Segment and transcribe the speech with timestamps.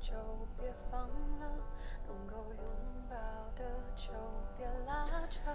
[0.00, 0.12] 就
[0.58, 1.08] 别放了，
[2.06, 2.64] 能够拥
[3.08, 3.16] 抱
[3.56, 3.64] 的
[3.96, 4.12] 就
[4.56, 5.50] 别拉扯。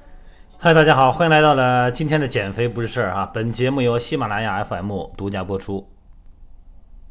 [0.59, 3.29] 嗨，大家好，欢迎来到了今天的减肥不是事儿啊！
[3.33, 5.87] 本节目由喜马拉雅 FM 独家播出。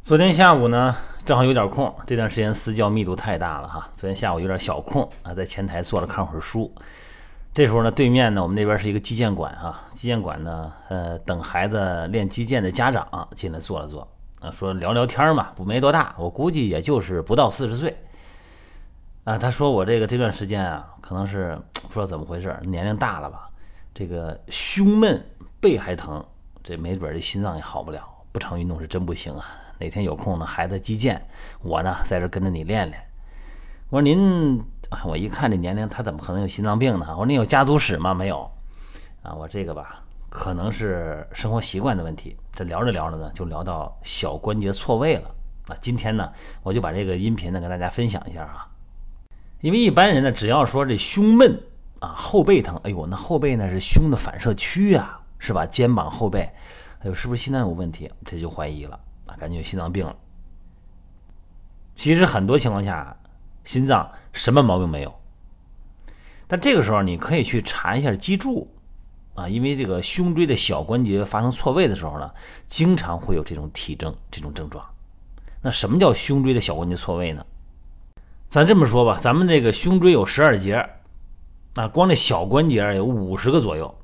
[0.03, 3.89] 昨天下午呢，正好有点空，这段时间私教密度太大了哈。
[3.95, 6.73] 昨天下午有点小空啊，在前台坐着看会儿书。
[7.53, 14.07] 这时候呢，对面呢，我们那边是一个击剑馆哈，击剑馆呢，呃，等孩子练击剑的家长进来坐了坐
[14.53, 17.97] 说聊聊天嘛，不没多大，我估计也就是不到四十岁。
[19.25, 23.51] 啊，他说我这个这段时间啊，可能是不知道怎么回事，年龄大了吧，
[23.93, 25.25] 这个胸闷，
[25.61, 26.25] 背还疼，
[26.63, 29.45] 这没准这心脏也好不了，不常运动是真不行啊。
[29.79, 31.21] 哪天有空呢，孩子击剑，
[31.63, 33.03] 我呢在这跟着你练练。
[33.91, 34.63] 我说您，
[35.05, 37.07] 我一看这年龄，他怎么可能有心脏病呢？
[37.11, 38.15] 我说您有家族史吗？
[38.15, 38.51] 没有。
[39.23, 42.37] 啊，我这个吧，可能是生活习惯的问题。
[42.53, 45.35] 这聊着聊着呢，就聊到小关节错位了。
[45.69, 48.69] 啊，今天呢，我就把这个音频呢跟大家分享一下啊。
[49.61, 51.61] 因为一般人呢，只要说这胸闷
[52.01, 55.67] 啊，后背疼，哎呦，那后背呢是胸的反射区啊，是吧？
[55.67, 56.41] 肩膀后背，
[57.01, 58.11] 哎呦，是不是心脏有问题？
[58.25, 59.01] 这就怀疑了。
[59.27, 60.15] 啊，感觉有心脏病了。
[61.95, 63.17] 其实很多情况下，
[63.65, 65.13] 心脏什么毛病没有。
[66.47, 68.71] 但这个时候你可以去查一下脊柱，
[69.37, 72.29] 啊，因为这个胸椎的小关节发生错位的时候呢，
[72.67, 74.85] 经常会有这种体征、这种症状。
[75.63, 77.47] 那什么叫胸椎的小关节错位呢？
[78.49, 80.85] 咱这么说吧，咱们这个胸椎有十二节，
[81.75, 83.97] 啊，光这小关节有五十个左右。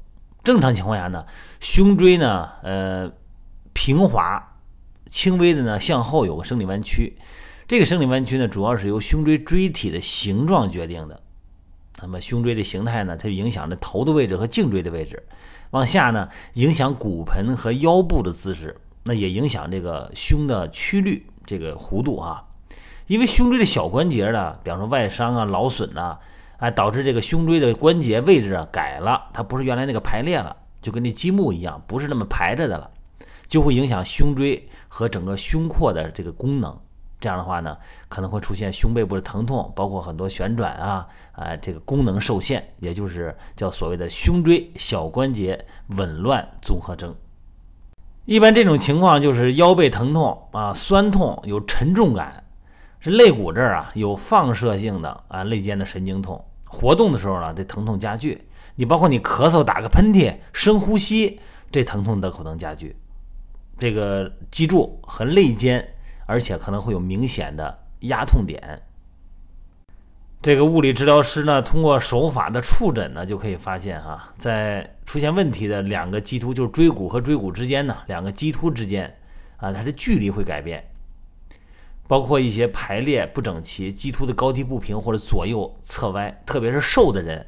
[0.44, 1.24] 正常情况下呢，
[1.60, 3.10] 胸椎呢，呃，
[3.72, 4.48] 平滑。
[5.08, 7.18] 轻微的呢，向后有个生理弯曲，
[7.68, 11.21] 这个生理弯曲呢，主要是由胸椎椎体的形状决定的。
[12.02, 15.22] 那么胸椎的形态呢，它就影响着头的位置和颈椎的位置。
[15.70, 22.44] 往下呢，影响骨盆和腰部的姿势，那也影响这个胸的曲率这个弧度啊。
[23.06, 26.18] 因为胸椎的小关节呢，比方说外伤啊、劳损呐，
[26.58, 32.90] 哎，导致这个胸椎的关节位置啊改了，它不是原来那个排列了，就跟那积木一样，不是那么排着的了。
[33.48, 36.74] 就会影响胸椎和整个胸廓的这个功能，
[37.22, 37.78] 这样的话呢，
[38.08, 45.64] 可能会出现胸背部的疼痛，包括很多旋转啊，啊，这个功能受限，也就是叫所谓的胸椎小关节
[45.96, 47.14] 紊乱综合征。
[48.24, 52.42] 一般这种情况就是腰背疼痛啊，酸痛，有沉重感，
[52.98, 58.48] 是肋骨这儿啊有放射性的啊肋间的神经痛，活动的时候呢，这疼痛加剧。
[58.74, 61.38] 你包括你咳嗽、打个喷嚏、深呼吸，
[61.70, 62.96] 这疼痛都可能加剧。
[63.78, 65.94] 这个脊柱和肋间，
[66.32, 68.80] 而且可能会有明显的压痛点。
[70.40, 79.14] 这个物理治疗师呢，通过手法的触诊呢，就可以发现啊，在出现问题的两个棘突，就是椎骨和椎骨之间呢，两个棘突之间
[79.58, 80.82] 啊，它的距离会改变，
[82.08, 87.46] 包括一些排列不整齐、棘突的高低不平或者左右侧歪，特别是瘦的人，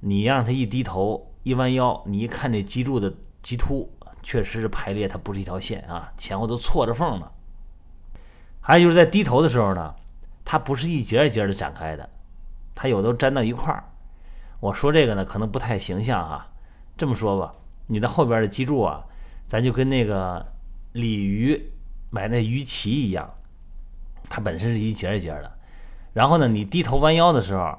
[0.00, 3.10] 你让他一低头一弯腰，你一看这脊柱的
[3.42, 3.90] 棘突。
[4.22, 7.26] 确实是排列，它不是一条线啊，前后都错着缝呢。
[8.70, 9.92] 还有就是在低头的时候呢，
[10.44, 12.08] 它不是一节一节的展开的，
[12.72, 13.82] 它有的粘到一块儿。
[14.60, 16.46] 我说这个呢，可能不太形象哈。
[16.96, 17.52] 这么说吧，
[17.88, 19.04] 你的后边的脊柱啊，
[19.48, 20.46] 咱就跟那个
[20.92, 21.72] 鲤鱼
[22.10, 23.28] 买那鱼鳍一样，
[24.28, 25.50] 它本身是一节一节的。
[26.12, 27.76] 然后呢，你低头弯腰的时候，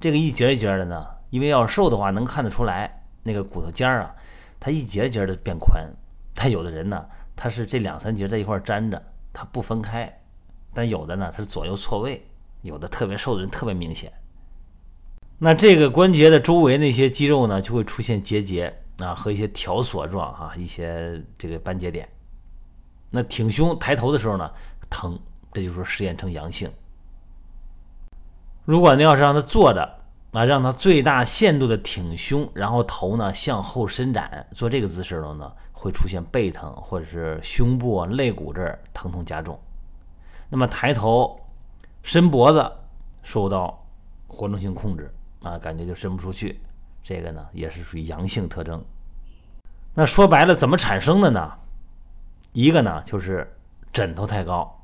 [0.00, 4.12] 这个一节一节的呢，因为要瘦的话，能看得出来那个骨头尖儿啊。
[4.58, 5.88] 它一节一节的变宽，
[6.34, 9.00] 但有的人呢，他是这两三节在一块粘着，
[9.32, 10.04] 它不分开；
[10.74, 12.24] 但有的呢，它是左右错位，
[12.62, 14.12] 有的特别瘦的人特别明显。
[15.38, 22.08] 那这个关节的周围那些肌肉呢，就会出现结节啊和一些条索状哈，一些这个斑结点。
[23.10, 24.50] 那挺胸抬头的时候呢，
[24.88, 25.18] 疼，
[25.52, 26.70] 这就是说实验成阳性。
[28.64, 29.98] 如果你要是让他坐着。
[30.32, 39.60] 啊，让他最大限度的挺胸，然后头呢向后伸展，做这个姿势的时候呢，会出现背疼或者是胸部啊、肋骨这儿疼痛加重。
[40.52, 41.40] 那么抬头、
[42.02, 42.70] 伸脖子
[43.22, 43.82] 受到
[44.28, 45.10] 活动性控制
[45.42, 46.60] 啊，感觉就伸不出去，
[47.02, 48.84] 这个呢也是属于阳性特征。
[49.94, 51.52] 那说白了，怎么产生的呢？
[52.52, 53.50] 一个呢就是
[53.94, 54.78] 枕头太高，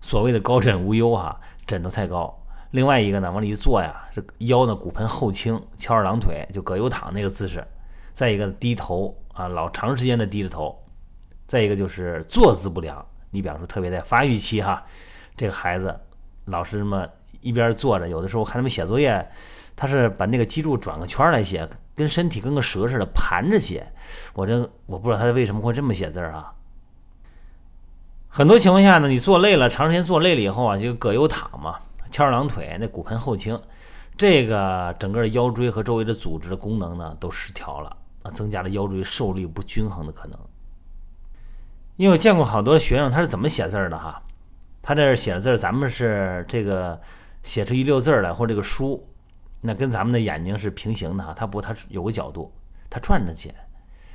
[0.00, 2.36] 所谓的高枕无忧哈，枕头太高。
[2.72, 7.64] 另外一个呢，往里一坐呀，这腰呢骨盆后倾，翘二郎腿，就葛优躺那个姿势。
[8.12, 10.76] 再一个低头啊，老长时间的低着头。
[11.46, 14.84] 再一个就是坐姿不良，你比方说特别在发育期哈，
[15.36, 15.98] 这个孩子
[16.46, 17.06] 老是这么
[17.40, 19.30] 一边坐着，有的时候我看他们写作业，
[19.74, 23.86] 他是把那个脊柱转个圈来写，跟身体跟个蛇似的盘着写。
[24.34, 26.52] 我这我不知道他为什么会这么写字啊。
[28.28, 31.78] 很多情况下呢，你坐累了，长时间坐累了以后啊，就葛优躺嘛，
[32.10, 33.60] 翘二郎腿，那骨盆后倾，
[34.16, 40.38] 这个整个腰椎和周围的组织的功能呢都失调了啊，增加了腰椎受力不均衡的可能。
[41.96, 44.21] 因为我见过好多学生，他是怎么写字儿的哈？
[44.82, 47.00] 他这写的字儿，咱们是这个
[47.42, 49.08] 写出一溜字儿来，或这个书，
[49.60, 52.52] 那跟咱们的眼睛是平行的哈，它不，它有个角度，
[52.90, 53.54] 它转着写。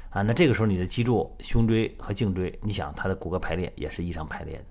[0.09, 4.63] 啊，那这个时候你的脊柱、胸椎和颈椎，你想它的骨骼排列也是异常排列的。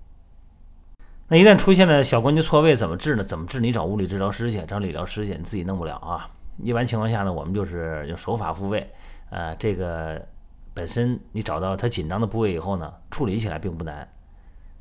[1.29, 3.23] 那一旦出现了小关节错位，怎么治呢？
[3.23, 3.59] 怎么治？
[3.59, 6.29] 你找物理治疗师去，找理疗师去，你自己弄不了啊。
[6.57, 8.89] 一般情况下呢，我们就是用手法复位。
[9.29, 10.25] 呃，这个
[10.73, 14.07] 本身你找到它紧张的部位以后呢，处理起来并不难。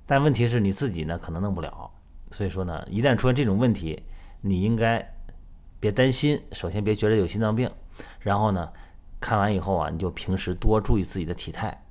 [0.06, 1.90] 但问题是你自己呢可能弄不了。
[2.30, 4.02] 所以说呢，一旦出现这种问题，
[4.40, 5.14] 你应该
[5.78, 6.40] 别担心。
[6.52, 7.70] 首先别觉得有心脏病，
[8.20, 8.68] 然后呢。
[9.18, 11.86] 看完以后啊，你就平时多注意自己的体态。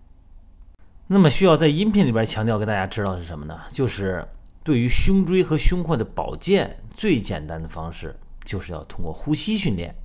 [1.07, 3.59] 那么需要在音频里边强调给大家知道是什么呢？
[3.71, 4.25] 就是
[4.63, 9.95] 对于胸椎和胸廓的保健，最简单的方式就是要通过呼吸训练。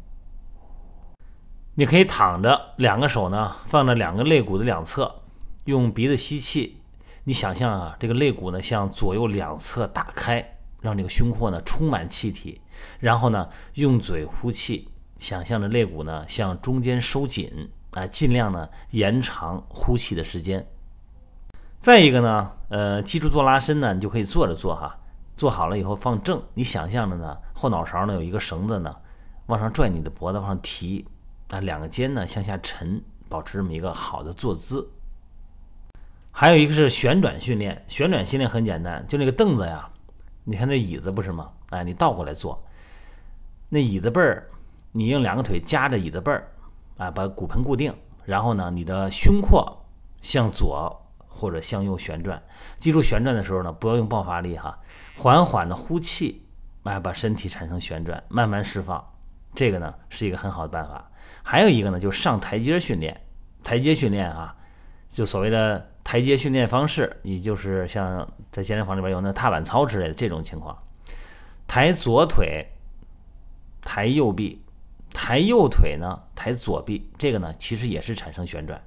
[1.74, 5.22] 你可以躺着，两个手呢放在两个肋骨的两侧，
[5.66, 6.79] 用鼻子吸气。
[7.24, 12.60] 你想象啊，这个肋骨呢向左右两侧打开，让这个胸廓呢充满气体，
[12.98, 14.88] 然后呢用嘴呼气。
[15.18, 20.66] 想象着肋骨呢向中间收紧啊，尽量呢延长呼气的时间。
[21.78, 24.98] 再一个呢，呃，基础做拉伸呢，你就可以坐着做哈，
[25.36, 26.42] 做好了以后放正。
[26.54, 28.96] 你想象着呢，后脑勺呢有一个绳子呢，
[29.46, 31.06] 往上拽你的脖子往上提
[31.48, 34.90] 啊，两个肩呢向下沉，保持这么一个好的坐姿。
[36.32, 39.90] 还有一个是旋转训练，旋转训练很简单，就那个凳子呀，
[40.44, 41.50] 你看那椅子不是吗？
[41.70, 42.62] 哎，你倒过来坐，
[43.68, 44.48] 那椅子背儿。
[44.92, 46.50] 你用两个腿夹着椅子背儿，
[46.96, 47.94] 啊，把骨盆固定，
[48.24, 49.86] 然后呢，你的胸廓
[50.20, 52.42] 向左或者向右旋转。
[52.76, 54.76] 记住旋转的时候呢，不要用爆发力哈，
[55.16, 56.44] 缓缓的呼气，
[56.82, 59.04] 哎，把身体产生旋转，慢慢释放。
[59.54, 61.08] 这个呢是一个很好的办法。
[61.44, 63.20] 还有一个呢，就是上台阶训练。
[63.62, 64.56] 台阶训练啊，
[65.10, 70.78] 就所谓的台阶训练方式，也就是像在健身房里边有那踏板操之类的这种情况，
[71.66, 72.66] 抬左腿，
[73.82, 74.62] 抬右臂。
[75.12, 78.80] 抬右腿呢，抬左臂，这个呢其实也是产生旋转。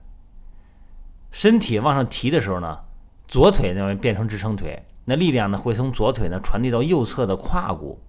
[1.32, 2.80] 身体往上提的时候呢，
[3.28, 8.00] 左腿呢变成支撑腿，那力量呢会从左腿呢传递到右侧的胯骨。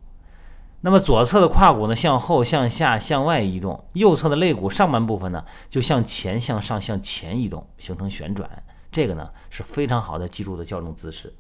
[0.85, 8.63] 那么左侧的胯骨呢向后、向下、向外移动，右侧的肋骨上半部分呢就向前、向上、向前移动，形成旋转。
[8.93, 11.33] 这个呢是非常好的脊柱的矫正姿势。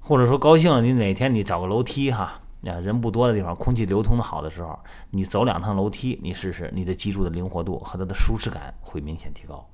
[0.00, 2.40] 或者说高兴了，你哪天你找个楼梯哈。
[2.66, 4.78] 啊，人不多的地方，空气流通的好的时候，
[5.10, 9.68] 你走两趟楼梯，你试试，你的脊柱的灵活度和它的舒适感会明显提高。